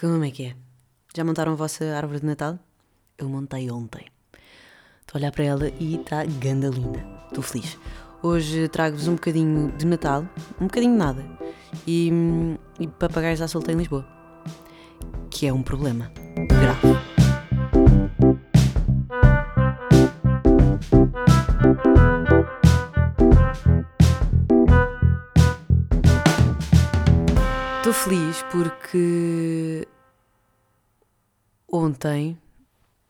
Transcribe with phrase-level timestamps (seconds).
[0.00, 0.54] Como é que é?
[1.12, 2.56] Já montaram a vossa árvore de Natal?
[3.18, 4.06] Eu montei ontem.
[5.00, 7.04] Estou a olhar para ela e está ganda linda.
[7.26, 7.76] Estou feliz.
[8.22, 10.24] Hoje trago-vos um bocadinho de Natal,
[10.60, 11.24] um bocadinho de nada,
[11.84, 12.12] e,
[12.78, 14.06] e papagaios à solta em Lisboa.
[15.30, 16.12] Que é um problema
[16.46, 17.07] grave.
[28.04, 29.86] Feliz porque
[31.70, 32.38] ontem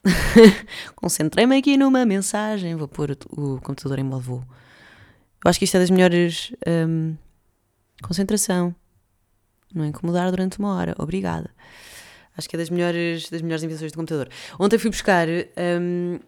[0.96, 2.74] concentrei-me aqui numa mensagem.
[2.74, 4.42] Vou pôr o, computador em voo.
[5.44, 6.52] Eu acho que isto é das melhores.
[6.66, 7.16] hum,
[8.02, 8.74] concentração.
[9.74, 10.94] Não incomodar durante uma hora.
[10.98, 11.50] Obrigada.
[12.36, 14.28] Acho que é das melhores, das melhores invenções do computador.
[14.58, 16.18] Ontem fui buscar hum,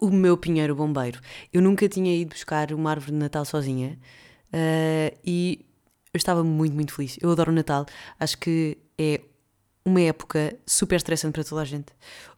[0.00, 1.20] o meu pinheiro bombeiro.
[1.52, 3.96] Eu nunca tinha ido buscar uma árvore de Natal sozinha.
[4.52, 5.64] ah, e
[6.12, 7.16] eu estava muito, muito feliz.
[7.20, 7.86] Eu adoro o Natal.
[8.20, 9.20] Acho que é
[9.84, 11.86] uma época super estressante para toda a gente,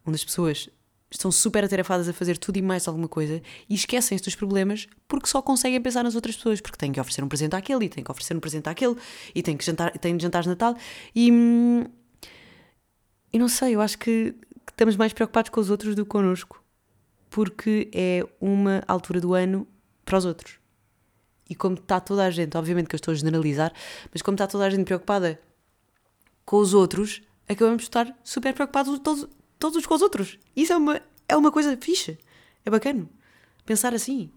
[0.06, 0.68] onde as pessoas
[1.10, 5.28] estão super atarefadas a fazer tudo e mais alguma coisa e esquecem-se dos problemas porque
[5.28, 8.02] só conseguem pensar nas outras pessoas, porque têm que oferecer um presente àquele e têm
[8.02, 8.96] que oferecer um presente àquele
[9.34, 10.76] e têm que jantar, têm de jantar de Natal
[11.14, 11.30] e.
[11.30, 11.84] hum,
[13.32, 14.34] E não sei, eu acho que
[14.70, 16.62] estamos mais preocupados com os outros do que connosco,
[17.28, 19.66] porque é uma altura do ano
[20.04, 20.63] para os outros.
[21.48, 23.72] E como está toda a gente, obviamente que eu estou a generalizar,
[24.12, 25.40] mas como está toda a gente preocupada
[26.44, 29.28] com os outros, acabamos de estar super preocupados todos,
[29.58, 30.38] todos uns com os outros.
[30.56, 32.18] Isso é uma, é uma coisa fixe.
[32.64, 33.06] É bacana.
[33.64, 34.30] Pensar assim.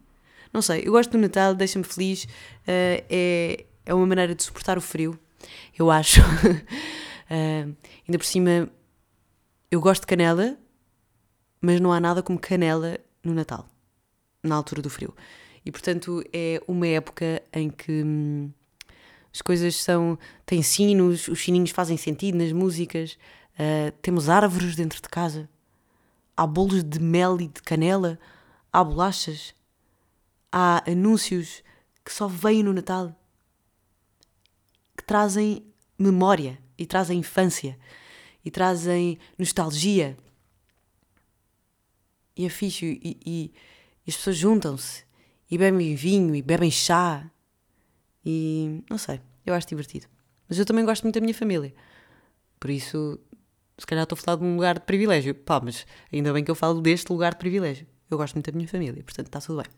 [0.53, 2.27] Não sei, eu gosto do Natal, deixa-me feliz.
[2.65, 5.17] eh, é, é uma maneira de suportar o frio,
[5.77, 6.21] eu acho.
[7.29, 7.67] Eh,
[8.07, 8.69] ainda por cima,
[9.69, 10.57] eu gosto de canela,
[11.59, 13.67] mas não há nada como canela no Natal,
[14.41, 15.13] na altura do frio.
[15.67, 18.49] E portanto é uma época em que hum,
[19.33, 20.17] as coisas são.
[20.45, 23.17] têm sinos, os sininhos fazem sentido nas músicas,
[23.59, 25.49] ah, temos árvores dentro de casa,
[26.37, 28.17] há bolos de mel e de canela,
[28.71, 29.53] há bolachas,
[30.49, 31.61] há anúncios
[32.05, 33.13] que só vêm no Natal,
[34.95, 35.65] que trazem
[35.99, 37.77] memória e trazem infância
[38.45, 40.17] e trazem nostalgia.
[42.37, 43.53] E é fixe, e, e-
[44.05, 45.06] e as pessoas juntam-se
[45.49, 47.29] e bebem vinho e bebem chá.
[48.25, 50.07] E não sei, eu acho divertido.
[50.49, 51.73] Mas eu também gosto muito da minha família.
[52.59, 53.19] Por isso,
[53.77, 55.33] se calhar estou a falar de um lugar de privilégio.
[55.35, 57.85] Pá, mas ainda bem que eu falo deste lugar de privilégio.
[58.09, 59.69] Eu gosto muito da minha família, portanto está tudo bem.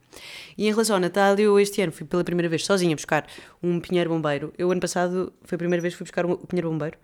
[0.56, 3.26] E em relação ao Natal, eu este ano fui pela primeira vez sozinha buscar
[3.60, 4.54] um pinheiro bombeiro.
[4.56, 6.96] Eu ano passado foi a primeira vez que fui buscar um- o pinheiro bombeiro.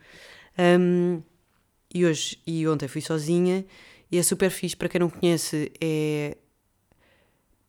[0.56, 1.20] Ahm,
[1.92, 3.64] e hoje e ontem fui sozinha
[4.10, 4.76] e é super fixe.
[4.76, 6.36] Para quem não conhece, é,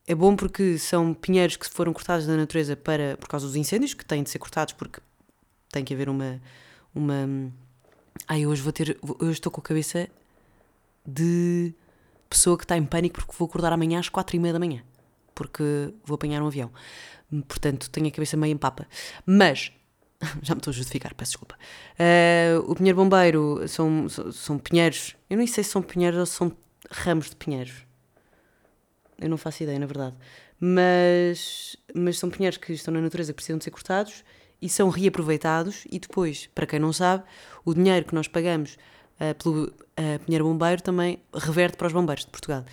[0.08, 3.94] é bom porque são pinheiros que foram cortados da natureza para, por causa dos incêndios,
[3.94, 5.02] que têm de ser cortados porque
[5.70, 6.42] tem que haver uma.
[6.96, 7.52] uma
[8.26, 8.98] Ai, hoje vou ter.
[9.20, 10.08] Hoje estou com a cabeça
[11.06, 11.74] de
[12.30, 14.82] pessoa que está em pânico porque vou acordar amanhã às quatro e meia da manhã.
[15.36, 16.72] Porque vou apanhar um avião.
[17.46, 18.88] Portanto, tenho a cabeça meio em papa.
[19.26, 19.74] Mas,
[20.42, 21.58] já me estou a justificar, peço desculpa.
[22.00, 25.18] Ah, o pinheiro bombeiro são, são, são pinheiros.
[25.30, 26.52] Eu nem sei se são pinheiros ou se são
[26.90, 27.87] ramos de pinheiros.
[29.20, 30.16] Eu não faço ideia, na verdade.
[30.60, 34.24] Mas, mas são pinheiros que estão na natureza que precisam de ser cortados
[34.62, 35.86] e são reaproveitados.
[35.92, 37.24] E depois, para quem não sabe,
[37.66, 38.78] o dinheiro que nós pagamos
[39.20, 42.64] ah, pelo ah, pinheiro bombeiro também reverte para os bombeiros de Portugal.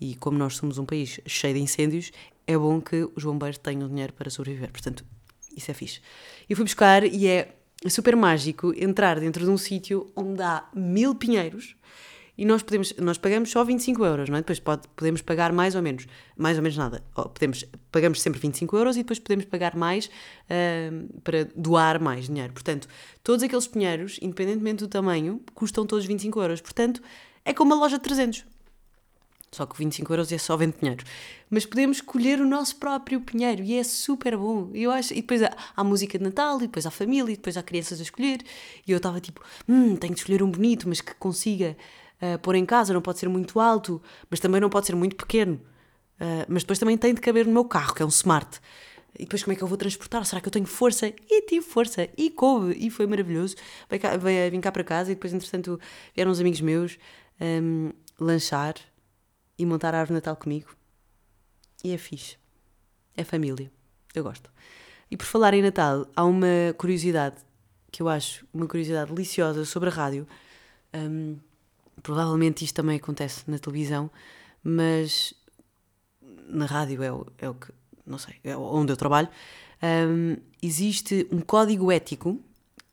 [0.00, 2.10] E como nós somos um país cheio de incêndios,
[2.46, 4.70] é bom que os bombeiros tenham dinheiro para sobreviver.
[4.70, 5.04] Portanto,
[5.56, 6.00] isso é fixe.
[6.48, 7.54] Eu fui buscar e é
[7.88, 11.76] super mágico entrar dentro de um sítio onde há mil pinheiros
[12.38, 14.40] e nós, podemos, nós pagamos só 25 euros, não é?
[14.40, 17.02] Depois pode, podemos pagar mais ou menos, mais ou menos nada.
[17.14, 20.10] Podemos, pagamos sempre 25 euros e depois podemos pagar mais
[20.50, 20.90] ah,
[21.24, 22.52] para doar mais dinheiro.
[22.52, 22.88] Portanto,
[23.24, 26.60] todos aqueles pinheiros, independentemente do tamanho, custam todos 25 euros.
[26.60, 27.00] Portanto,
[27.44, 28.44] é como uma loja de 300.
[29.50, 31.02] Só que 25 euros é só vende pinheiro.
[31.48, 34.70] Mas podemos escolher o nosso próprio pinheiro e é super bom.
[34.74, 37.56] Eu acho, e depois há, há música de Natal, e depois há família, e depois
[37.56, 38.40] há crianças a escolher.
[38.86, 41.74] E eu estava tipo, hum, tenho de escolher um bonito, mas que consiga
[42.20, 42.92] ah, pôr em casa.
[42.92, 45.60] Não pode ser muito alto, mas também não pode ser muito pequeno.
[46.20, 48.60] Ah, mas depois também tem de caber no meu carro, que é um smart.
[49.18, 50.24] E depois como é que eu vou transportar?
[50.26, 51.06] Será que eu tenho força?
[51.08, 53.56] E tive força, e coube, e foi maravilhoso.
[53.88, 54.10] Veio cá,
[54.50, 55.80] vim cá para casa e depois, entretanto,
[56.14, 56.98] vieram uns amigos meus
[57.40, 58.74] hum, lanchar
[59.58, 60.76] e montar a árvore de Natal comigo.
[61.82, 62.36] E é fixe.
[63.16, 63.70] É família.
[64.14, 64.50] Eu gosto.
[65.10, 67.36] E por falar em Natal, há uma curiosidade
[67.90, 70.26] que eu acho uma curiosidade deliciosa sobre a rádio.
[70.92, 71.38] Hum,
[72.02, 74.10] provavelmente isto também acontece na televisão,
[74.62, 75.34] mas
[76.48, 77.72] na rádio é o, é o que,
[78.06, 79.28] não sei, é onde eu trabalho.
[79.82, 82.40] Hum, existe um código ético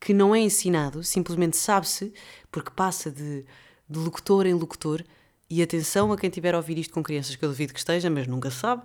[0.00, 2.12] que não é ensinado, simplesmente sabe-se,
[2.50, 3.44] porque passa de,
[3.88, 5.02] de locutor em locutor.
[5.48, 8.10] E atenção a quem tiver a ouvir isto com crianças, que eu duvido que esteja,
[8.10, 8.82] mas nunca se sabe.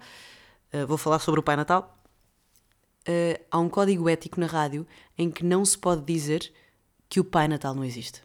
[0.73, 1.97] Uh, vou falar sobre o Pai Natal.
[3.07, 4.85] Uh, há um código ético na rádio
[5.17, 6.53] em que não se pode dizer
[7.09, 8.21] que o Pai Natal não existe.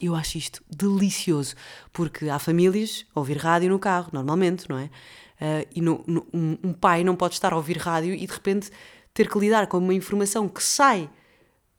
[0.00, 1.54] Eu acho isto delicioso,
[1.92, 4.84] porque há famílias a ouvir rádio no carro, normalmente, não é?
[4.84, 8.32] Uh, e no, no, um, um, pai não pode estar a ouvir rádio e de
[8.32, 8.70] repente
[9.12, 11.10] ter que lidar com uma informação que sai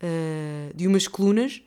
[0.01, 1.61] uh, de umas colunas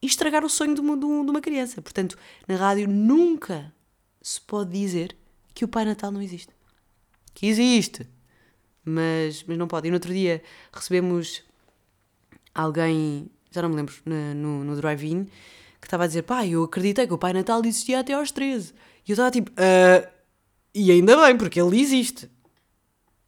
[0.00, 1.80] e estragar o sonho de uma, de uma criança.
[1.80, 3.72] Portanto, na rádio nunca
[4.20, 5.16] se pode dizer
[5.54, 6.52] que o Pai Natal não existe.
[7.34, 8.06] Que existe,
[8.84, 9.88] mas, mas não pode.
[9.88, 10.42] E no outro dia
[10.72, 11.42] recebemos
[12.54, 15.26] alguém, já não me lembro, no, no, no drive-in,
[15.84, 18.72] que estava a dizer: pá, eu acreditei que o Pai Natal existia até aos 13.
[19.06, 20.08] E eu estava tipo: uh,
[20.74, 22.28] e ainda bem, porque ele existe.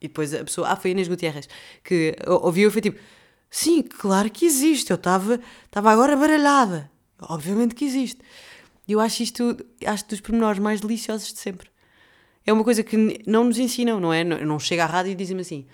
[0.00, 1.48] E depois a pessoa, ah, foi Inês Gutierrez,
[1.84, 2.98] que ouviu e foi tipo:
[3.50, 4.90] sim, claro que existe.
[4.90, 5.40] Eu estava
[5.72, 6.90] agora baralhada.
[7.20, 8.20] Obviamente que existe.
[8.88, 11.68] E eu acho isto, acho dos pormenores mais deliciosos de sempre.
[12.44, 14.22] É uma coisa que não nos ensinam, não é?
[14.22, 15.66] Não, não chega à rádio e dizem-me assim: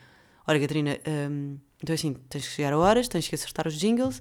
[0.46, 0.98] Olha, Catarina,
[1.30, 4.20] hum, então é assim, tens que chegar a horas, tens que acertar os jingles,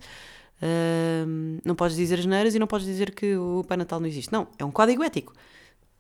[1.66, 4.32] não podes dizer as neiras e não podes dizer que o Pai Natal não existe.
[4.32, 5.34] Não, é um código ético.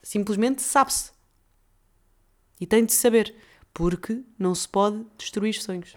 [0.04, 1.12] Simplesmente sabe-se.
[2.60, 3.34] E tem de saber,
[3.74, 5.96] porque não se pode destruir sonhos.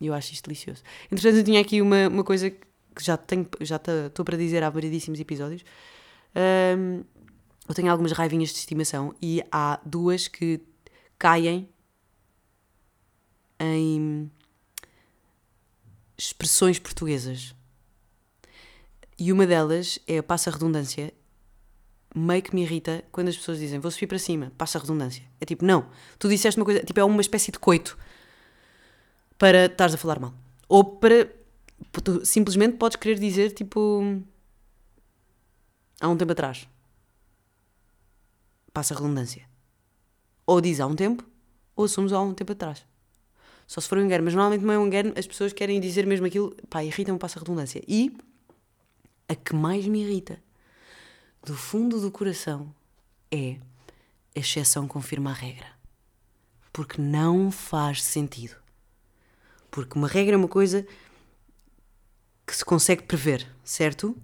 [0.00, 0.82] E eu acho isto delicioso.
[1.10, 2.60] Entretanto, eu tinha aqui uma, uma coisa que
[3.00, 5.64] já tenho, já estou para dizer há variedíssimos episódios.
[7.68, 10.60] Eu tenho algumas raivinhas de estimação e há duas que
[11.18, 11.68] caem
[13.58, 14.30] em
[16.26, 17.54] expressões portuguesas.
[19.18, 21.12] E uma delas é a passa redundância.
[22.14, 25.24] Meio que me irrita quando as pessoas dizem vou subir para cima, passa redundância.
[25.40, 25.88] É tipo, não,
[26.18, 27.96] tu disseste uma coisa, tipo, é uma espécie de coito
[29.38, 30.34] para estares a falar mal.
[30.68, 31.32] Ou para.
[32.04, 34.22] Tu simplesmente podes querer dizer, tipo.
[36.00, 36.68] Há um tempo atrás.
[38.72, 39.48] Passa redundância.
[40.46, 41.24] Ou diz há um tempo,
[41.74, 42.84] ou assumes há um tempo atrás.
[43.72, 46.06] Só se for um engano, mas normalmente não é um engano, as pessoas querem dizer
[46.06, 47.82] mesmo aquilo, pá, irrita-me, passa a redundância.
[47.88, 48.14] E
[49.26, 50.38] a que mais me irrita,
[51.42, 52.70] do fundo do coração,
[53.30, 53.56] é
[54.36, 55.68] a exceção confirma a regra.
[56.70, 58.56] Porque não faz sentido.
[59.70, 60.86] Porque uma regra é uma coisa
[62.46, 64.14] que se consegue prever, certo?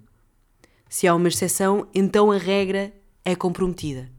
[0.87, 2.93] Se há uma exceção, então a regra
[3.25, 4.11] é comprometida.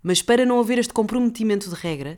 [0.00, 2.16] Mas para não haver este comprometimento de regra,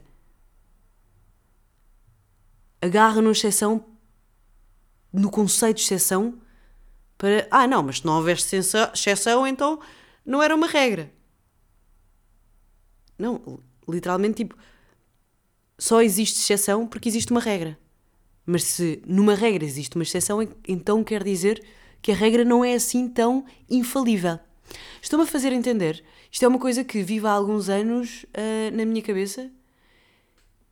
[2.85, 3.85] agarra na exceção,
[5.13, 6.39] no conceito de exceção,
[7.17, 7.47] para.
[7.51, 9.81] Ah, não, mas se não houver exceção, então
[10.25, 11.11] não era uma regra.
[13.19, 14.57] Não, literalmente, tipo,
[15.79, 17.79] só existe exceção porque existe uma regra.
[18.45, 21.65] Mas se numa regra existe uma exceção, então quer dizer
[22.03, 24.39] que a regra não é assim tão infalível.
[25.01, 26.05] Estou-me a fazer entender.
[26.31, 29.51] Isto é uma coisa que vive há alguns anos uh, na minha cabeça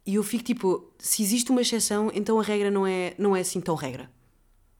[0.04, 3.40] e eu fico tipo, se existe uma exceção, então a regra não é, não é
[3.40, 4.10] assim tão regra.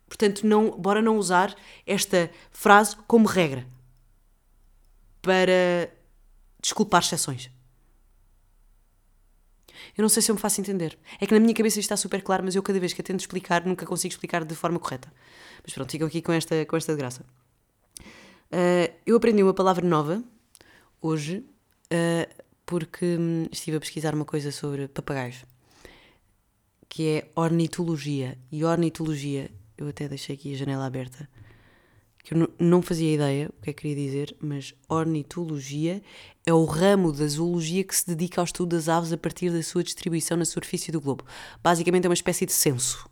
[0.09, 1.55] Portanto, não, bora não usar
[1.87, 3.67] esta frase como regra
[5.23, 5.91] para
[6.61, 7.51] desculpar exceções.
[9.97, 10.99] Eu não sei se eu me faço entender.
[11.21, 13.05] É que na minha cabeça isto está super claro, mas eu cada vez que a
[13.05, 15.13] tento explicar nunca consigo explicar de forma correta.
[15.63, 17.25] Mas pronto, fico aqui com esta, com esta graça.
[18.01, 20.23] Uh, eu aprendi uma palavra nova
[21.01, 21.45] hoje.
[21.93, 22.42] Uh,
[22.73, 25.45] porque hum, estive a pesquisar uma coisa sobre papagaios,
[26.89, 28.39] que é ornitologia.
[28.51, 31.29] E ornitologia, eu até deixei aqui a janela aberta,
[32.25, 36.01] que eu não fazia ideia o que é que queria dizer, mas ornitologia
[36.47, 39.63] é o ramo da zoologia que se dedica ao estudo das aves a partir da
[39.63, 41.27] sua distribuição na superfície do globo.
[41.63, 43.07] Basicamente é uma espécie de censo,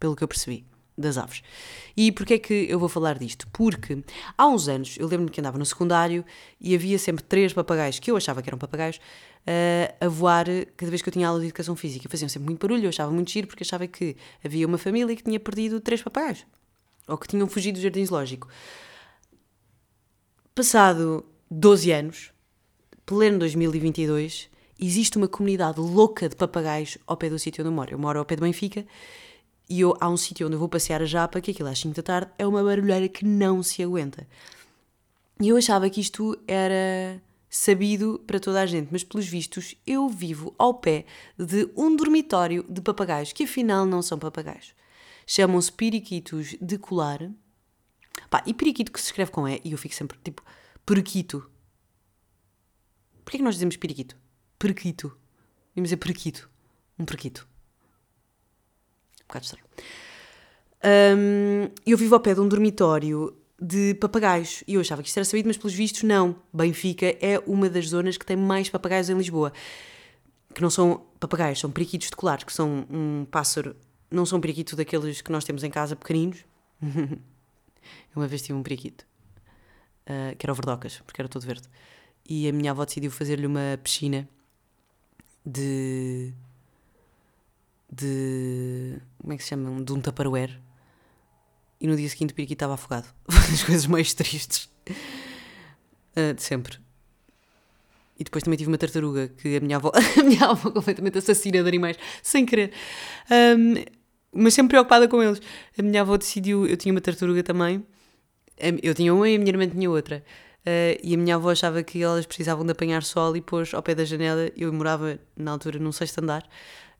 [0.00, 0.64] pelo que eu percebi
[0.96, 1.42] das aves.
[1.96, 3.46] E porquê é que eu vou falar disto?
[3.52, 4.02] Porque
[4.36, 6.24] há uns anos, eu lembro-me que andava no secundário
[6.60, 10.90] e havia sempre três papagaios, que eu achava que eram papagaios, uh, a voar cada
[10.90, 12.08] vez que eu tinha aula de educação física.
[12.08, 15.22] Faziam sempre muito barulho, eu achava muito giro porque achava que havia uma família que
[15.22, 16.46] tinha perdido três papagaios.
[17.06, 18.48] Ou que tinham fugido do jardim zoológico.
[20.54, 22.32] Passado 12 anos,
[23.04, 24.48] pleno 2022,
[24.80, 27.92] existe uma comunidade louca de papagaios ao pé do sítio onde eu moro.
[27.92, 28.84] Eu moro ao pé de Benfica
[29.68, 31.94] e eu, há um sítio onde eu vou passear a japa, que aquilo às 5
[31.94, 34.26] da tarde é uma barulheira que não se aguenta.
[35.40, 37.20] E eu achava que isto era
[37.50, 41.04] sabido para toda a gente, mas pelos vistos eu vivo ao pé
[41.36, 44.72] de um dormitório de papagaios, que afinal não são papagaios.
[45.26, 47.28] Chamam-se periquitos de colar.
[48.30, 50.42] Pá, e periquito que se escreve com E, e eu fico sempre tipo,
[50.84, 51.50] periquito.
[53.24, 54.16] Porquê que nós dizemos periquito?
[54.58, 55.08] Periquito.
[55.74, 56.48] Vamos dizer periquito.
[56.96, 57.46] Um periquito
[59.28, 59.64] bocado estranho.
[60.84, 65.16] Um, eu vivo ao pé de um dormitório de papagaios e eu achava que isto
[65.16, 66.36] era sabido, mas pelos vistos não.
[66.52, 69.52] Benfica é uma das zonas que tem mais papagaios em Lisboa.
[70.54, 73.76] Que não são papagaios, são periquitos de colares, que são um pássaro.
[74.10, 76.44] Não são periquitos daqueles que nós temos em casa pequeninos.
[78.14, 79.06] uma vez tive um periquito,
[80.06, 81.68] uh, que era o verdocas, porque era todo verde.
[82.28, 84.28] E a minha avó decidiu fazer-lhe uma piscina
[85.44, 86.32] de.
[87.90, 89.00] De.
[89.18, 89.84] como é que se chama?
[89.84, 90.66] De um tupperware
[91.80, 93.06] e no dia seguinte o periquito estava afogado.
[93.28, 94.68] As coisas mais tristes
[96.16, 96.78] uh, de sempre.
[98.18, 101.62] E depois também tive uma tartaruga que a minha avó, a minha avó completamente assassina
[101.62, 102.72] de animais, sem querer.
[103.30, 103.74] Um,
[104.32, 105.40] mas sempre preocupada com eles.
[105.78, 107.84] A minha avó decidiu, eu tinha uma tartaruga também.
[108.82, 110.24] Eu tinha uma e a minha irmã tinha outra.
[110.60, 113.82] Uh, e a minha avó achava que elas precisavam de apanhar sol e pôs ao
[113.82, 114.50] pé da janela.
[114.56, 116.42] Eu morava na altura num sexto andar.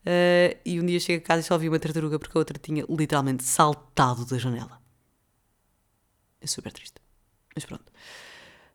[0.06, 2.56] Uh, e um dia cheguei a casa e só vi uma tartaruga porque a outra
[2.56, 4.80] tinha literalmente saltado da janela.
[6.40, 7.00] É super triste.
[7.52, 7.84] Mas pronto.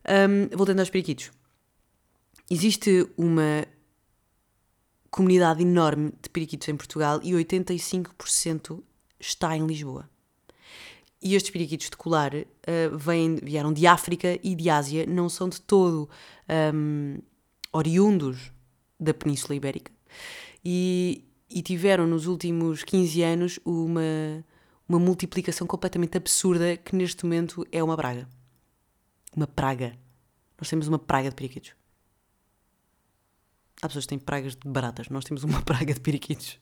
[0.06, 1.30] Um, voltando aos periquitos.
[2.50, 3.66] Existe uma
[5.10, 8.82] comunidade enorme de periquitos em Portugal e 85%
[9.18, 10.10] está em Lisboa.
[11.22, 15.48] E estes periquitos de colar uh, vêm, vieram de África e de Ásia, não são
[15.48, 16.10] de todo
[16.74, 17.18] um,
[17.72, 18.52] oriundos
[19.00, 19.92] da Península Ibérica
[20.64, 24.44] e, e tiveram nos últimos 15 anos uma,
[24.88, 28.28] uma multiplicação completamente absurda que neste momento é uma praga.
[29.34, 29.98] Uma praga.
[30.58, 31.72] Nós temos uma praga de periquitos.
[33.80, 36.60] Há pessoas que têm pragas de baratas, nós temos uma praga de periquitos.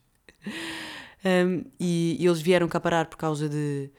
[1.25, 3.90] Um, e, e, eles vieram cá parar por causa de.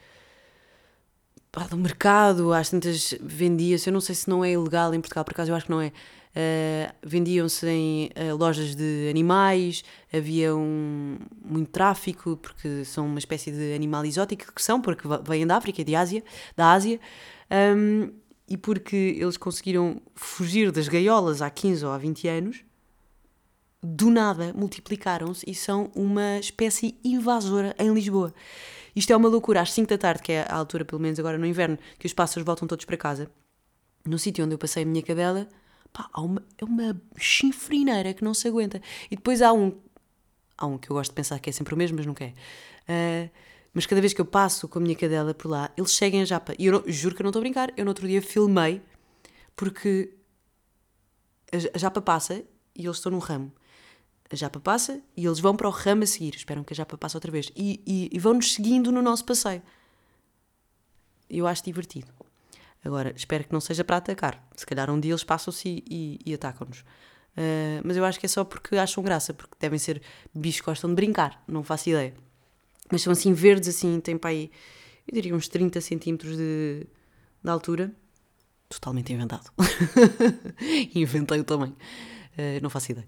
[1.69, 3.89] Do mercado, às tantas vendia-se.
[3.89, 5.81] Eu não sei se não é ilegal em Portugal, por acaso eu acho que não
[5.81, 5.91] é.
[6.31, 9.83] Uh, vendiam-se em uh, lojas de animais,
[10.13, 15.45] havia um, muito tráfico, porque são uma espécie de animal exótico, que são, porque vêm
[15.45, 16.23] da África de Ásia,
[16.55, 17.01] da Ásia,
[17.75, 18.13] um,
[18.47, 22.63] e porque eles conseguiram fugir das gaiolas há 15 ou há 20 anos,
[23.83, 28.33] do nada multiplicaram-se e são uma espécie invasora em Lisboa.
[28.95, 31.37] Isto é uma loucura, às 5 da tarde, que é a altura, pelo menos agora
[31.37, 33.29] no inverno, que os pássaros voltam todos para casa.
[34.05, 35.47] No sítio onde eu passei a minha cadela,
[35.93, 38.81] Pá, há uma, é uma chinfrineira que não se aguenta.
[39.09, 39.77] E depois há um.
[40.57, 42.33] Há um que eu gosto de pensar que é sempre o mesmo, mas nunca é.
[42.87, 43.31] Uh,
[43.73, 46.25] mas cada vez que eu passo com a minha cadela por lá, eles seguem a
[46.25, 46.53] japa.
[46.59, 47.71] E eu não, juro que eu não estou a brincar.
[47.77, 48.81] Eu no outro dia filmei,
[49.55, 50.13] porque
[51.73, 52.43] a japa passa
[52.75, 53.51] e eles estão num ramo.
[54.29, 56.35] A japa passa e eles vão para o ramo a seguir.
[56.35, 57.51] Esperam que a japa passe outra vez.
[57.55, 59.61] E, e, e vão-nos seguindo no nosso passeio.
[61.29, 62.20] Eu acho divertido.
[62.83, 64.43] Agora, espero que não seja para atacar.
[64.55, 65.83] Se calhar um dia eles passam-se e,
[66.25, 66.79] e, e atacam-nos.
[66.79, 70.01] Uh, mas eu acho que é só porque acham graça, porque devem ser
[70.33, 72.13] bichos que gostam de brincar, não faço ideia.
[72.91, 74.51] Mas são assim verdes, assim, têm para aí,
[75.07, 76.85] eu diria uns 30 centímetros de,
[77.43, 77.91] de altura.
[78.67, 79.49] Totalmente inventado.
[80.95, 81.75] Inventei o tamanho.
[82.33, 83.07] Uh, não faço ideia.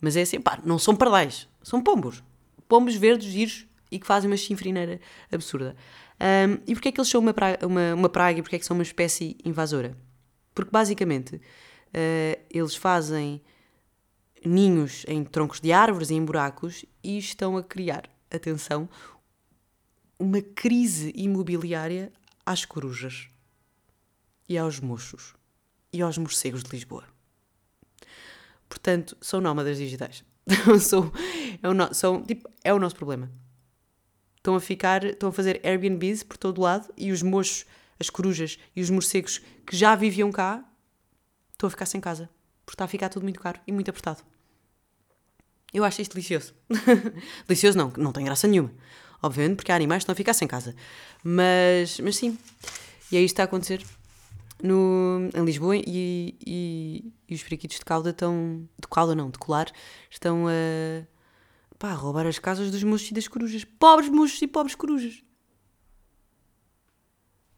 [0.00, 2.24] Mas é assim, pá, não são pardais, são pombos.
[2.66, 5.00] Pombos verdes, giros e que fazem uma chinfrineira
[5.30, 5.76] absurda.
[6.20, 8.58] Um, e porquê é que eles são uma praga, uma, uma praga e porquê é
[8.58, 9.96] que são uma espécie invasora?
[10.54, 13.40] Porque basicamente uh, eles fazem
[14.44, 18.86] ninhos em troncos de árvores e em buracos e estão a criar, atenção,
[20.18, 22.12] uma crise imobiliária
[22.44, 23.30] às corujas
[24.46, 25.34] e aos mochos
[25.90, 27.04] e aos morcegos de Lisboa.
[28.68, 30.22] Portanto, são nómadas digitais.
[30.80, 31.10] são,
[31.62, 33.30] é, o são, tipo, é o nosso problema
[34.40, 37.66] estão a ficar, estão a fazer Airbnbs por todo lado e os mochos,
[37.98, 40.64] as corujas e os morcegos que já viviam cá
[41.52, 42.28] estão a ficar sem casa.
[42.64, 44.22] Porque está a ficar tudo muito caro e muito apertado.
[45.72, 46.54] Eu acho isto delicioso.
[47.46, 48.72] delicioso não, não tem graça nenhuma.
[49.22, 50.74] Obviamente, porque há animais que estão a ficar sem casa.
[51.22, 52.38] Mas, mas sim.
[53.12, 53.84] E é isto que está a acontecer
[54.62, 58.66] no, em Lisboa e, e, e os periquitos de cauda estão.
[58.80, 59.70] de cauda não, de colar,
[60.10, 61.04] estão a
[61.80, 63.64] pá, roubar as casas dos moços e das corujas.
[63.64, 65.24] Pobres moços e pobres corujas.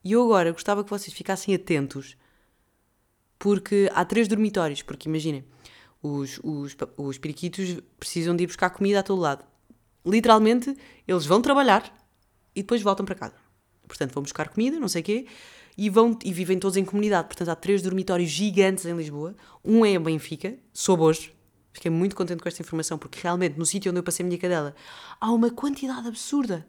[0.04, 2.16] E eu agora gostava que vocês ficassem atentos,
[3.36, 5.44] porque há três dormitórios, porque imaginem,
[6.00, 9.44] os, os, os periquitos precisam de ir buscar comida a todo lado.
[10.06, 10.76] Literalmente,
[11.06, 11.92] eles vão trabalhar
[12.54, 13.36] e depois voltam para casa.
[13.88, 15.26] Portanto, vão buscar comida, não sei o quê,
[15.76, 17.26] e, vão, e vivem todos em comunidade.
[17.26, 19.34] Portanto, há três dormitórios gigantes em Lisboa.
[19.64, 21.34] Um é em Benfica, soube hoje,
[21.72, 24.38] Fiquei muito contente com esta informação, porque realmente no sítio onde eu passei a minha
[24.38, 24.74] cadela
[25.20, 26.66] há uma quantidade absurda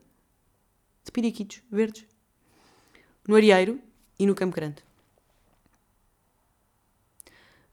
[1.04, 2.06] de periquitos verdes.
[3.28, 3.80] No Arieiro
[4.18, 4.84] e no Campo Grande.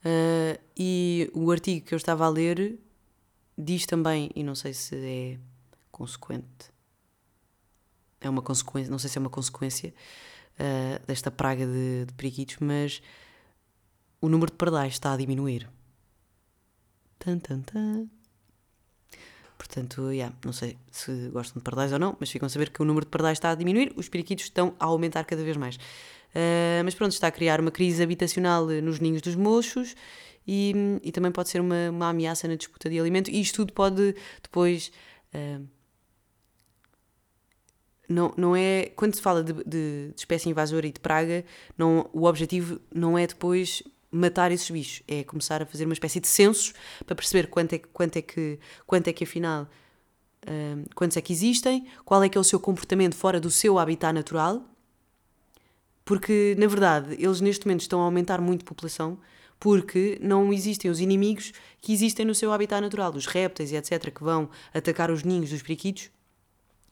[0.00, 2.78] Uh, e o artigo que eu estava a ler
[3.56, 5.38] diz também, e não sei se é
[5.92, 6.72] consequente,
[8.20, 9.94] é uma consequência, não sei se é uma consequência
[10.54, 13.02] uh, desta praga de, de periquitos, mas
[14.20, 15.68] o número de pardais está a diminuir.
[17.20, 18.08] Tan, tan, tan.
[19.58, 22.80] Portanto, yeah, não sei se gostam de pardais ou não, mas ficam a saber que
[22.80, 25.76] o número de pardais está a diminuir, os periquitos estão a aumentar cada vez mais.
[25.76, 29.94] Uh, mas pronto, está a criar uma crise habitacional nos ninhos dos mochos
[30.46, 30.72] e,
[31.02, 33.30] e também pode ser uma, uma, ameaça na disputa de alimento.
[33.30, 34.90] E isto tudo pode depois.
[35.34, 35.66] Uh,
[38.08, 38.86] não, não é.
[38.96, 41.44] Quando se fala de, de, de, espécie invasora e de praga,
[41.76, 46.20] não, o objetivo não é depois matar esses bichos, é começar a fazer uma espécie
[46.20, 46.74] de censos
[47.06, 49.68] para perceber quanto é, quanto é que, quanto é que afinal.
[50.42, 53.78] Uh, quantos é que existem, qual é que é o seu comportamento fora do seu
[53.78, 54.64] habitat natural,
[56.02, 59.18] porque na verdade eles neste momento estão a aumentar muito a população
[59.60, 61.52] porque não existem os inimigos
[61.82, 65.50] que existem no seu habitat natural, os répteis e etc., que vão atacar os ninhos
[65.50, 66.10] dos periquitos,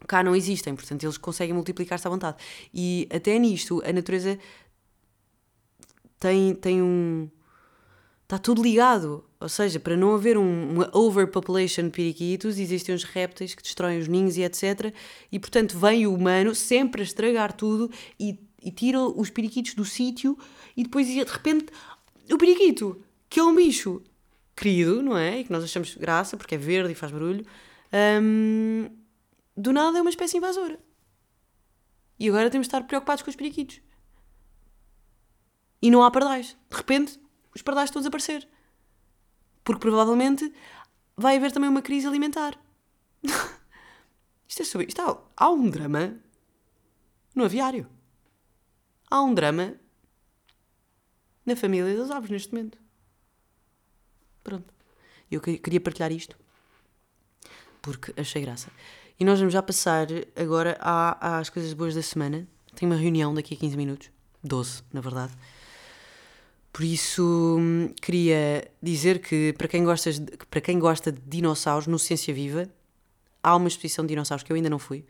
[0.07, 2.37] cá não existem, portanto eles conseguem multiplicar-se à vontade.
[2.73, 4.39] E até nisto, a natureza
[6.19, 7.29] tem, tem um.
[8.25, 9.25] Está tudo ligado.
[9.41, 13.99] Ou seja, para não haver um, uma overpopulation de periquitos, existem os répteis que destroem
[13.99, 14.93] os ninhos e etc.
[15.31, 19.85] E portanto vem o humano sempre a estragar tudo e, e tira os periquitos do
[19.85, 20.37] sítio
[20.77, 21.67] e depois de repente
[22.33, 24.03] o periquito, que é um bicho
[24.57, 25.41] querido, não é?
[25.41, 27.47] E que nós achamos graça porque é verde e faz barulho,
[28.21, 28.91] hum,
[29.57, 30.79] do nada é uma espécie invasora.
[32.19, 33.81] E agora temos de estar preocupados com os periquitos.
[35.81, 36.57] E não há pardais.
[36.71, 37.21] De repente,
[37.55, 38.49] os pardais estão a desaparecer.
[39.65, 40.53] Porque provavelmente
[41.17, 42.59] vai haver também uma crise alimentar.
[44.49, 44.87] isto é sobre.
[44.89, 46.19] Isto há, há um drama
[47.35, 47.89] no aviário.
[49.11, 49.75] Há um drama
[51.45, 52.79] na família das aves neste momento.
[54.43, 54.73] Pronto.
[55.31, 56.37] Eu queria partilhar isto
[57.83, 58.71] porque achei graça.
[59.19, 60.07] E nós vamos já passar
[60.37, 62.47] agora às coisas boas da semana.
[62.75, 64.11] Tenho uma reunião daqui a 15 minutos.
[64.45, 65.33] 12, na verdade.
[66.73, 71.87] Por isso, hum, queria dizer que para quem, gosta de, para quem gosta de dinossauros,
[71.87, 72.69] no Ciência Viva,
[73.43, 75.05] há uma exposição de dinossauros que eu ainda não fui.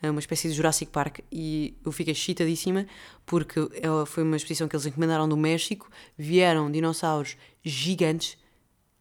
[0.00, 2.86] É uma espécie de Jurassic Park e eu fiquei excitadíssima
[3.24, 3.60] porque
[4.06, 5.88] foi uma exposição que eles encomendaram do México.
[6.18, 8.36] Vieram dinossauros gigantes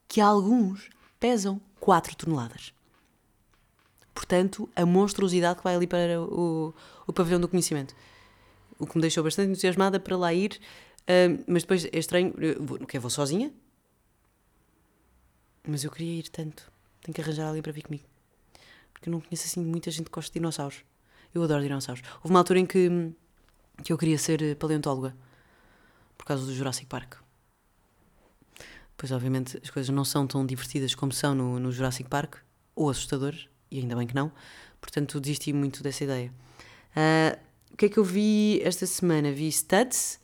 [0.07, 2.71] que alguns pesam 4 toneladas.
[4.13, 6.73] Portanto, a monstruosidade que vai ali para o,
[7.07, 7.95] o pavilhão do conhecimento.
[8.77, 10.59] O que me deixou bastante entusiasmada para lá ir,
[11.47, 13.51] mas depois é estranho, vou, que vou sozinha,
[15.67, 16.71] mas eu queria ir tanto.
[17.01, 18.05] Tenho que arranjar alguém para vir comigo.
[18.93, 20.83] Porque eu não conheço assim muita gente que gosta de dinossauros.
[21.33, 22.03] Eu adoro dinossauros.
[22.17, 23.11] Houve uma altura em que,
[23.83, 25.15] que eu queria ser eh, paleontóloga
[26.17, 27.15] por causa do Jurassic Park.
[28.95, 32.35] Pois, obviamente, as coisas não são tão divertidas como são no, no Jurassic Park,
[32.75, 34.31] ou assustadoras, e ainda bem que não.
[34.79, 36.31] Portanto, desisti muito dessa ideia.
[36.95, 37.39] Uh,
[37.71, 39.31] o que é que eu vi esta semana?
[39.31, 40.19] Vi Studs,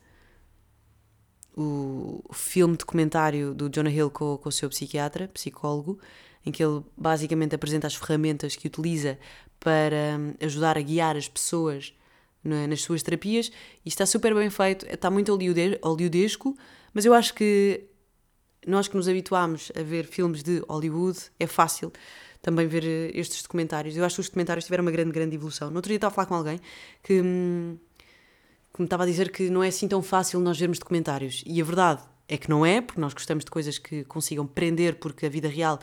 [1.58, 6.00] o filme documentário do Jonah Hill com, com o seu psiquiatra, psicólogo,
[6.46, 9.18] em que ele basicamente apresenta as ferramentas que utiliza
[9.60, 11.94] para hum, ajudar a guiar as pessoas
[12.44, 13.52] nas suas terapias
[13.86, 16.58] e está super bem feito, está muito hollywoodesco,
[16.94, 17.84] mas eu acho que
[18.66, 21.92] nós que nos habituámos a ver filmes de Hollywood, é fácil
[22.42, 23.96] também ver eh, estes documentários.
[23.98, 25.70] Eu acho que os documentários tiveram uma grande, grande evolução.
[25.70, 26.60] No outro dia estava a falar com alguém
[27.04, 27.78] que, hum,
[28.78, 31.44] que me estava a dizer que não é assim tão fácil nós vermos documentários.
[31.48, 34.98] E a verdade é que não é, porque nós gostamos de coisas que consigam prender,
[35.00, 35.80] porque a vida real,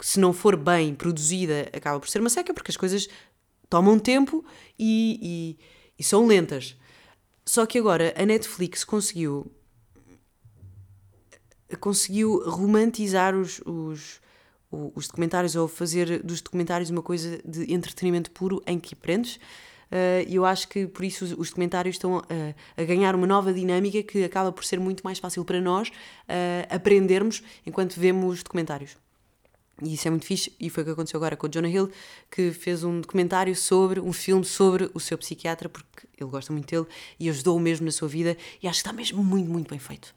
[0.00, 3.06] se não for bem produzida, acaba por ser uma seca, porque as coisas
[3.68, 4.42] tomam tempo
[4.78, 5.58] e, e,
[5.98, 6.74] e são lentas.
[7.44, 9.50] Só que agora a Netflix conseguiu
[11.80, 14.22] conseguiu romantizar os, os,
[14.70, 19.67] os documentários ou fazer dos documentários uma coisa de entretenimento puro em que aprendes eh,
[20.26, 22.22] e eu acho que por isso os, documentários estão a,
[22.80, 26.74] a, ganhar uma nova dinâmica que acaba por ser muito mais fácil para nós uh,
[26.74, 28.96] aprendermos enquanto vemos documentários.
[29.82, 31.90] E isso é muito fixe, e foi o que aconteceu agora com o Jonah Hill,
[32.30, 36.68] que fez um documentário sobre, um filme sobre o seu psiquiatra, porque ele gosta muito
[36.68, 36.86] dele
[37.18, 40.12] e ajudou-o mesmo na sua vida, e acho que está mesmo muito, muito bem feito.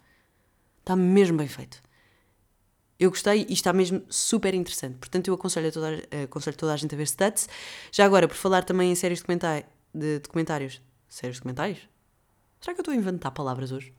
[0.80, 1.82] Está mesmo bem feito.
[3.02, 4.96] Eu gostei e está mesmo super interessante.
[5.00, 7.50] Portanto, eu aconselho, a toda, aconselho toda a gente a ver Stats.
[7.92, 10.80] Já agora, por falar também em séries de, comentários, de documentários.
[11.10, 11.80] Séries de comentários?
[12.60, 13.92] Será que eu estou a inventar palavras hoje?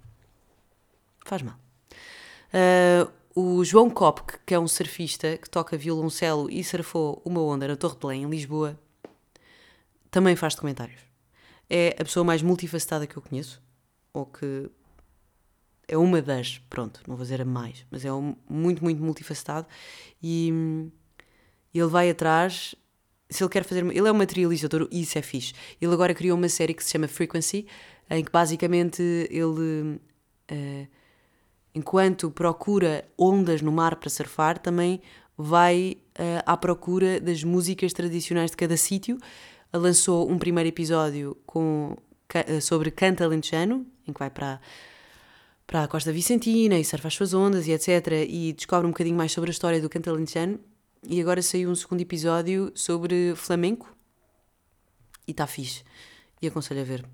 [1.27, 1.59] Faz mal.
[2.55, 7.67] Uh, o João Kopke, que é um surfista que toca violoncelo e surfou uma onda
[7.67, 8.79] na Torre de Belém, em Lisboa,
[10.13, 11.01] também faz documentários.
[11.69, 13.61] É a pessoa mais multifacetada que eu conheço,
[14.15, 14.71] ou que
[15.93, 19.67] é uma das, pronto, não vou dizer a mais, mas é um, muito, muito multifacetado
[20.23, 20.51] e,
[21.75, 22.75] ele vai atrás
[23.29, 23.85] se ele quer fazer.
[23.85, 25.55] Ele é um materializador e isso é fixe.
[25.81, 27.67] Ele agora criou uma série que se chama Frequency,
[28.11, 29.99] em que basicamente ele.
[30.51, 30.87] Uh,
[31.75, 35.01] enquanto procura ondas no mar para surfar, também
[35.37, 39.17] vai uh, à procura das músicas tradicionais de cada sítio.
[39.73, 41.97] Lançou um primeiro episódio com,
[42.61, 44.61] sobre canto alentejano, em que vai para,
[45.67, 48.27] para a Costa Vicentina e surfa as suas ondas e etc.
[48.29, 50.11] E descobre um bocadinho mais sobre a história do canto.
[51.09, 53.95] E agora saiu um segundo episódio sobre flamenco
[55.27, 55.83] e está fixe.
[56.41, 57.05] E aconselho a ver.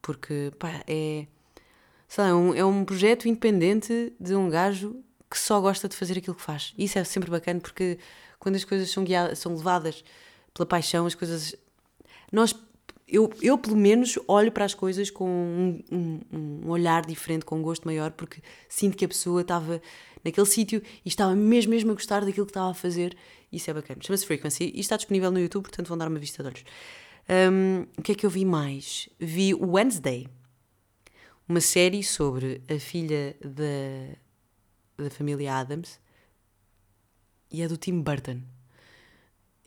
[0.00, 1.26] Porque, pá, é
[2.12, 5.96] sei lá, é um, é um projeto independente de um gajo que só gosta de
[5.96, 6.74] fazer aquilo que faz.
[6.76, 7.98] Isso é sempre bacana porque
[8.38, 10.04] quando as coisas são, guiadas, são levadas
[10.52, 11.56] pela paixão, as coisas.
[12.30, 12.54] Nós,
[13.12, 17.58] eu, eu pelo menos olho para as coisas com um, um, um olhar diferente, com
[17.58, 19.82] um gosto maior, porque sinto que a pessoa estava
[20.24, 23.14] naquele sítio e estava mesmo, mesmo a gostar daquilo que estava a fazer.
[23.52, 24.00] Isso é bacana.
[24.02, 26.64] Chama-se Frequency e está disponível no YouTube, portanto vão dar uma vista de olhos.
[27.28, 29.10] Um, o que é que eu vi mais?
[29.20, 30.26] Vi Wednesday
[31.46, 36.00] uma série sobre a filha da, da família Adams
[37.50, 38.40] e é do Tim Burton.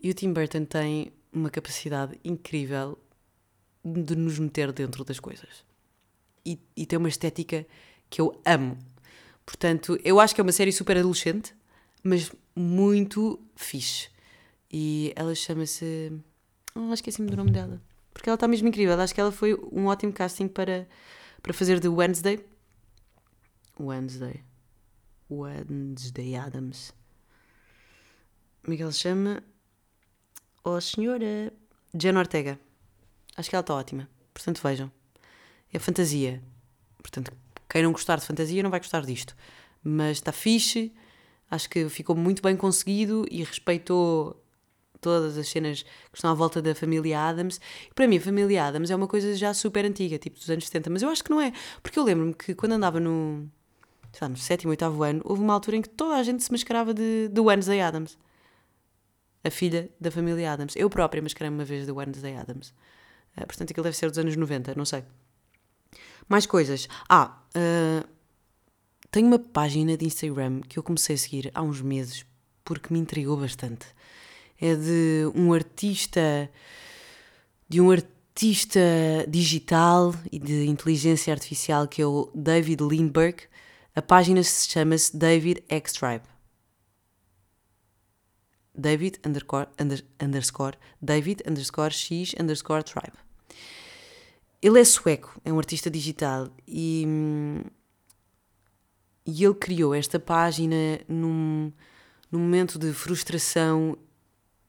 [0.02, 2.98] E o Tim Burton tem uma capacidade incrível
[3.86, 5.64] de nos meter dentro das coisas.
[6.44, 7.66] E, e tem uma estética
[8.10, 8.78] que eu amo.
[9.46, 11.54] Portanto, eu acho que é uma série super adolescente,
[12.04, 14.10] mas muito fixe.
[14.72, 16.12] E ela chama-se.
[16.74, 17.82] Oh, esqueci-me do nome dela.
[18.14, 19.00] Porque ela está mesmo incrível.
[19.00, 20.88] Acho que ela foi um ótimo casting para
[21.42, 22.44] para fazer de Wednesday.
[23.80, 24.44] Wednesday.
[25.30, 26.92] Wednesday Adams.
[28.68, 29.44] Miguel chama.
[30.64, 31.54] Oh, senhora.
[31.94, 32.60] Jen Ortega.
[33.36, 34.10] Acho que ela está ótima.
[34.34, 34.92] Portanto, vejam.
[35.72, 36.42] É fantasia.
[36.98, 37.32] Portanto,
[37.70, 39.36] quem não gostar de fantasia não vai gostar disto.
[39.84, 40.94] Mas está fixe.
[41.50, 44.42] Acho que ficou muito bem conseguido e respeitou
[45.00, 47.60] todas as cenas que estão à volta da família Adams.
[47.94, 50.90] Para mim, a família Adams é uma coisa já super antiga, tipo dos anos 70,
[50.90, 53.48] mas eu acho que não é, porque eu lembro-me que quando andava no,
[54.12, 56.52] sei lá, no sétimo, oitavo ano, houve uma altura em que toda a gente se
[56.52, 58.18] mascarava de, de Wednesday Adams.
[59.44, 60.76] A filha da família Adams.
[60.76, 62.74] Eu própria mascarei-me uma vez de Wednesday Adams.
[63.38, 65.04] Uh, portanto, aquilo deve ser dos anos 90, não sei.
[66.28, 66.88] Mais coisas.
[67.10, 68.08] Ah, uh,
[69.12, 72.26] tenho uma página de Instagram que eu comecei a seguir há uns meses
[72.64, 73.86] porque me intrigou bastante
[74.60, 76.50] é de um artista,
[77.68, 78.80] de um artista
[79.28, 83.44] digital e de inteligência artificial que é o David Lindbergh.
[83.96, 86.24] A página chama-se David X Tribe.
[88.78, 93.25] David underscore, under, underscore David underscore X underscore Tribe.
[94.66, 97.06] Ele é sueco, é um artista digital e,
[99.24, 101.72] e ele criou esta página num,
[102.32, 103.96] num momento de frustração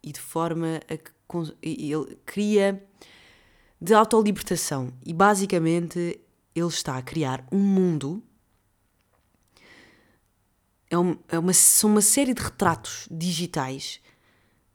[0.03, 2.87] e de forma a que ele cria
[3.81, 4.93] de autolibertação.
[5.03, 6.21] E basicamente
[6.55, 8.23] ele está a criar um mundo
[10.91, 13.99] é, um, é uma, são uma série de retratos digitais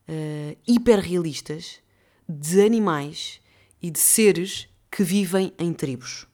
[0.10, 1.80] uh, hiperrealistas
[2.28, 3.40] de animais
[3.80, 6.28] e de seres que vivem em tribos,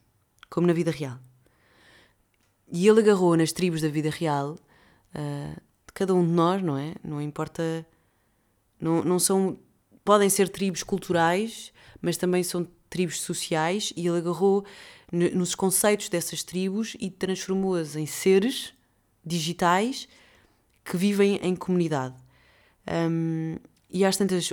[0.50, 1.20] como na vida real.
[2.70, 4.58] E ele agarrou nas tribos da vida real
[5.16, 6.96] uh, de cada um de nós, não é?
[7.04, 7.86] Não importa
[8.80, 9.60] não, não são.
[10.04, 14.66] Podem ser tribos culturais, mas também são tribos sociais, e ele agarrou
[15.12, 18.74] nos conceitos dessas tribos e transformou-as em seres
[19.26, 20.08] digitais
[20.84, 22.16] que vivem em comunidade.
[22.90, 23.58] Um,
[23.90, 24.52] e às tantas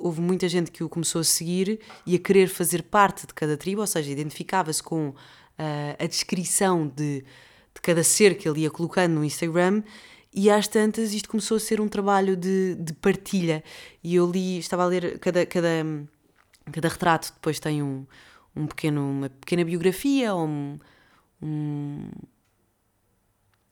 [0.00, 3.56] houve muita gente que o começou a seguir e a querer fazer parte de cada
[3.56, 5.14] tribo, ou seja, identificava-se com uh,
[5.98, 7.20] a descrição de,
[7.74, 9.82] de cada ser que ele ia colocando no Instagram
[10.32, 13.64] e às tantas isto começou a ser um trabalho de, de partilha.
[14.02, 15.68] E eu li, estava a ler cada, cada,
[16.70, 18.06] cada retrato, depois tem um,
[18.54, 20.78] um pequeno, uma pequena biografia ou um,
[21.42, 22.10] um,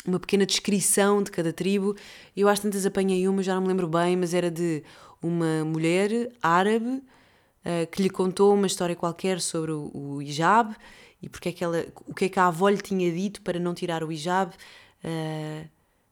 [0.04, 1.94] uma pequena descrição de cada tribo.
[2.36, 4.82] Eu às tantas apanhei uma, já não me lembro bem, mas era de
[5.22, 10.74] uma mulher árabe uh, que lhe contou uma história qualquer sobre o, o hijab
[11.20, 13.58] e porque é que ela, o que é que a avó lhe tinha dito para
[13.58, 14.54] não tirar o hijab.
[15.04, 15.68] Uh,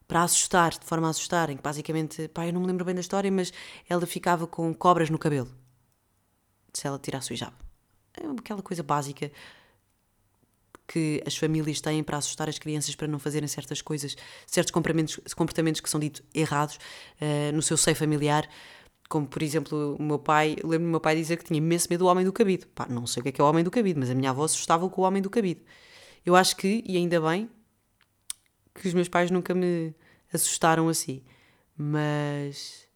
[0.08, 2.94] para assustar, de forma a assustar, em que basicamente, pá, eu não me lembro bem
[2.94, 3.52] da história, mas
[3.88, 5.50] ela ficava com cobras no cabelo
[6.72, 7.52] se ela tirasse o hijab.
[8.14, 9.30] É aquela coisa básica
[10.86, 14.16] que as famílias têm para assustar as crianças para não fazerem certas coisas,
[14.46, 18.48] certos comportamentos, comportamentos que são ditos errados uh, no seu seio familiar.
[19.08, 22.00] Como, por exemplo, o meu pai, lembro-me do meu pai dizer que tinha imenso medo
[22.04, 22.66] do homem do cabido.
[22.68, 24.30] Pá, não sei o que é que é o homem do cabido, mas a minha
[24.30, 25.60] avó assustava com o homem do cabido.
[26.24, 27.48] Eu acho que, e ainda bem,
[28.74, 29.94] que os meus pais nunca me
[30.32, 31.22] assustaram assim.
[31.76, 32.86] Mas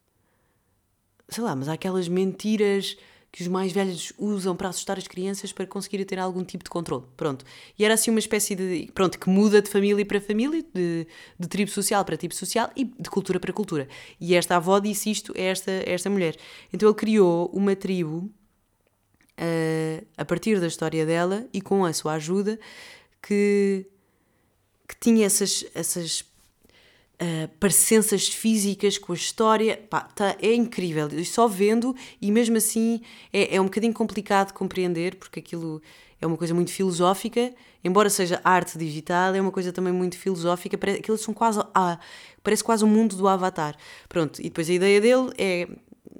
[1.30, 2.96] sei lá, mas há aquelas mentiras
[3.32, 6.70] que os mais velhos usam para assustar as crianças para conseguirem ter algum tipo de
[6.70, 7.04] controle.
[7.16, 7.44] Pronto.
[7.78, 8.90] E era assim uma espécie de.
[8.92, 11.06] Pronto, que muda de família para família, de,
[11.38, 13.88] de tribo social para tribo social e de cultura para cultura.
[14.20, 16.36] E esta avó disse isto a esta, a esta mulher.
[16.72, 18.28] Então ele criou uma tribo
[19.38, 22.58] uh, a partir da história dela e com a sua ajuda
[23.22, 23.86] que,
[24.88, 26.24] que tinha essas, essas
[27.20, 29.76] uh, parecenças físicas com a história.
[29.88, 31.08] Pá, tá, é incrível.
[31.24, 33.00] Só vendo, e mesmo assim
[33.32, 35.82] é, é um bocadinho complicado de compreender, porque aquilo
[36.20, 37.52] é uma coisa muito filosófica,
[37.82, 40.76] embora seja arte digital, é uma coisa também muito filosófica.
[40.76, 41.60] Parece, aquilo são quase.
[41.74, 41.98] Ah,
[42.42, 43.76] parece quase o um mundo do Avatar.
[44.08, 45.68] Pronto, e depois a ideia dele é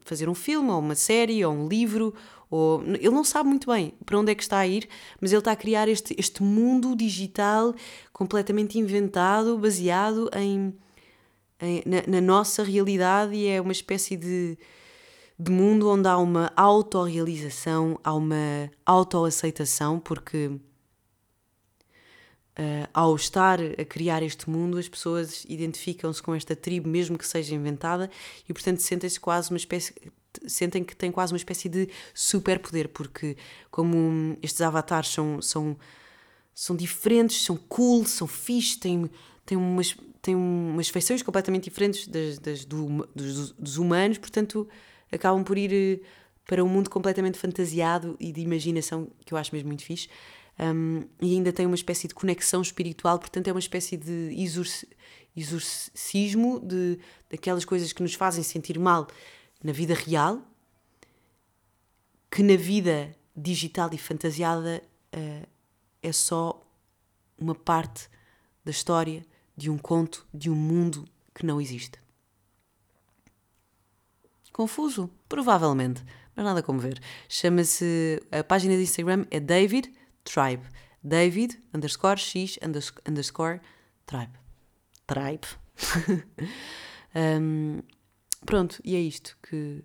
[0.04, 2.14] fazer um filme, ou uma série, ou um livro,
[2.50, 4.88] ou ele não sabe muito bem para onde é que está a ir,
[5.20, 7.74] mas ele está a criar este, este mundo digital
[8.12, 10.74] completamente inventado, baseado em
[11.86, 14.56] na, na, nossa realidade e é uma espécie de,
[15.38, 20.50] de mundo onde há uma autorrealização, há uma autoaceitação, porque
[22.58, 27.26] Uh, ao estar a criar este mundo, as pessoas identificam-se com esta tribo, mesmo que
[27.26, 28.10] seja inventada,
[28.46, 29.94] e portanto sentem-se quase uma espécie.
[30.46, 33.36] Sentem que têm quase uma espécie de superpoder, porque,
[33.70, 35.76] como estes avatares são, são,
[36.54, 39.10] são diferentes, são cool, são fixe, têm,
[39.46, 44.68] têm umas, têm umas feições completamente diferentes das, das do, dos, dos, humanos, portanto
[45.10, 46.06] acabam por ir eh,
[46.46, 50.08] para um mundo completamente fantasiado e de imaginação que eu acho mesmo muito fixe.
[50.58, 54.34] Um, e ainda tem uma espécie de conexão espiritual, portanto é uma espécie de
[55.34, 56.98] exorcismo de
[57.30, 59.08] daquelas coisas que nos fazem sentir mal
[59.62, 60.42] na vida real,
[62.30, 64.82] que na vida digital e fantasiada
[65.16, 65.46] uh,
[66.02, 66.62] é só
[67.38, 68.08] uma parte
[68.62, 69.24] da história
[69.60, 72.00] de um conto, de um mundo que não existe.
[74.52, 75.10] Confuso?
[75.28, 76.02] Provavelmente,
[76.34, 76.98] mas nada como ver.
[77.28, 78.20] Chama-se.
[78.32, 79.92] A página de Instagram é David
[80.24, 80.64] Tribe.
[81.02, 82.58] David underscore X
[83.06, 83.60] underscore
[84.06, 84.32] Tribe.
[85.06, 85.46] Tribe.
[87.14, 87.82] um,
[88.46, 89.84] pronto, e é isto que,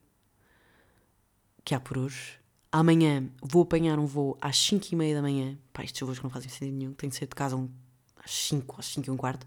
[1.65, 2.39] que há por hoje.
[2.71, 5.57] Amanhã vou apanhar um voo às 5 e meia da manhã.
[5.73, 6.93] Pá, estes voos que não fazem sentido nenhum.
[6.93, 7.69] Tenho de sair de casa um
[8.25, 9.45] às 5, às 5 e um quarto,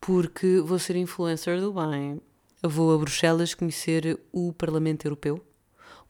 [0.00, 2.20] porque vou ser influencer do bem.
[2.62, 5.42] vou a Bruxelas conhecer o Parlamento Europeu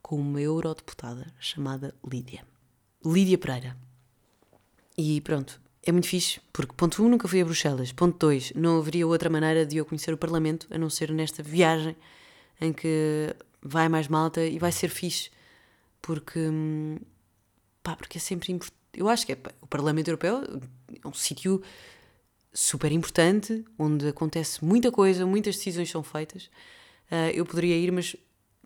[0.03, 2.45] com uma eurodeputada chamada Lídia.
[3.05, 3.77] Lídia Pereira.
[4.97, 7.93] E pronto, é muito fixe, porque ponto 1, um, nunca fui a Bruxelas.
[7.93, 11.43] Ponto 2, não haveria outra maneira de eu conhecer o Parlamento a não ser nesta
[11.43, 11.97] viagem
[12.61, 15.31] em que vai mais malta e vai ser fixe,
[16.01, 16.99] porque, hum,
[17.83, 20.43] pá, porque é sempre importante eu acho que é, o Parlamento Europeu
[21.03, 21.63] é um sítio
[22.53, 26.45] super importante, onde acontece muita coisa, muitas decisões são feitas.
[27.11, 28.17] Uh, eu poderia ir, mas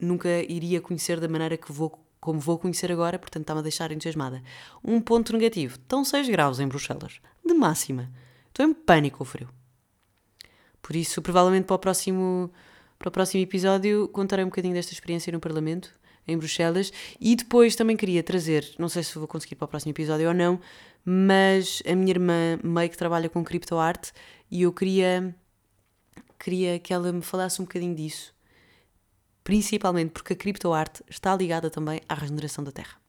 [0.01, 3.91] nunca iria conhecer da maneira que vou, como vou conhecer agora, portanto está-me a deixar
[3.91, 4.43] entusiasmada.
[4.85, 8.11] Um ponto negativo: estão 6 graus em Bruxelas, de máxima.
[8.49, 9.49] Estou em pânico o frio.
[10.83, 12.53] Por isso, provavelmente para o próximo,
[12.99, 16.93] para o próximo episódio, contarei um bocadinho desta experiência no Parlamento em Bruxelas.
[17.19, 20.35] E depois também queria trazer, não sei se vou conseguir para o próximo episódio ou
[20.35, 20.61] não,
[21.05, 24.13] mas a minha irmã meio que trabalha com criptoarte
[24.51, 25.35] e eu queria,
[26.39, 28.35] queria que ela me falasse um bocadinho disso.
[29.43, 33.01] Principalmente porque a criptoarte está ligada também à regeneração da Terra.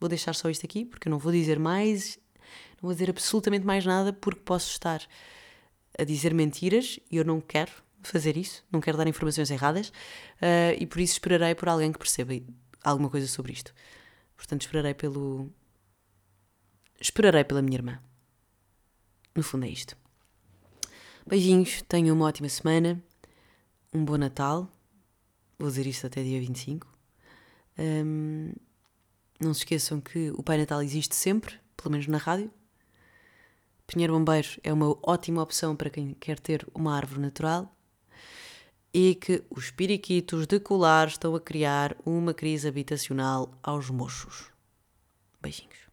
[0.00, 2.18] Vou deixar só isto aqui porque eu não vou dizer mais,
[2.80, 5.02] não vou dizer absolutamente mais nada porque posso estar
[5.98, 10.76] a dizer mentiras e eu não quero fazer isso, não quero dar informações erradas uh,
[10.78, 12.32] e por isso esperarei por alguém que perceba
[12.82, 13.74] alguma coisa sobre isto.
[14.36, 15.50] Portanto, esperarei pelo.
[17.00, 18.00] Esperarei pela minha irmã.
[19.34, 19.96] No fundo é isto.
[21.26, 23.02] Beijinhos, tenham uma ótima semana,
[23.92, 24.70] um bom Natal.
[25.58, 26.86] Vou dizer isto até dia 25.
[27.78, 28.52] Um,
[29.38, 32.50] não se esqueçam que o Pai Natal existe sempre, pelo menos na rádio.
[33.86, 37.74] Pinheiro Bombeiro é uma ótima opção para quem quer ter uma árvore natural
[38.92, 44.50] e que os periquitos de colar estão a criar uma crise habitacional aos mochos.
[45.40, 45.89] Beijinhos.